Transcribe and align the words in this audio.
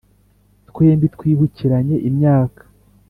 Twembi 0.69 1.05
twibukiranye 1.15 1.95
imyaka 2.09 2.61